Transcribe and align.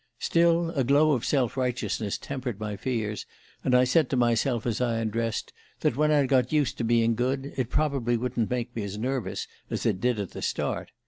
Still, 0.17 0.71
a 0.71 0.83
glow 0.83 1.11
of 1.11 1.23
self 1.23 1.55
righteousness 1.55 2.17
tempered 2.17 2.59
my 2.59 2.75
fears, 2.75 3.27
and 3.63 3.75
I 3.75 3.83
said 3.83 4.09
to 4.09 4.17
myself 4.17 4.65
as 4.65 4.81
I 4.81 4.97
undressed 4.97 5.53
that 5.81 5.95
when 5.95 6.09
I'd 6.09 6.27
got 6.27 6.51
used 6.51 6.79
to 6.79 6.83
being 6.83 7.13
good 7.13 7.53
it 7.55 7.69
probably 7.69 8.17
wouldn't 8.17 8.49
make 8.49 8.75
me 8.75 8.81
as 8.81 8.97
nervous 8.97 9.45
as 9.69 9.85
it 9.85 10.01
did 10.01 10.19
at 10.19 10.31
the 10.31 10.41
start. 10.41 10.89